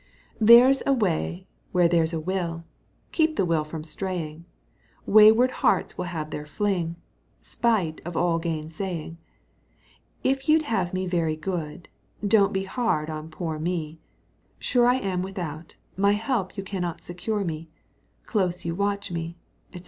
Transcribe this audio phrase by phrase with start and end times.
[0.39, 2.63] There's a way where there's a will:
[3.11, 4.45] Keep the will from straying.
[5.05, 6.95] Wayward hearts will have their fling,
[7.39, 9.19] Spite of all gainsaying.
[10.23, 11.87] If you'd have me very good,
[12.27, 13.99] Don't be hard on poor me;
[14.57, 17.69] Sure I am without, my help You can not secure me.
[18.25, 19.37] Close you watch me,
[19.71, 19.79] &c.